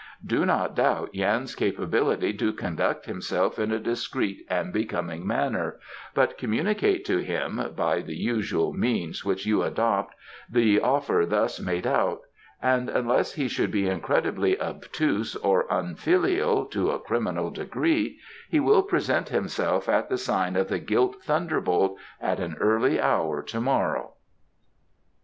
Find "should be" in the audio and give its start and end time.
13.47-13.87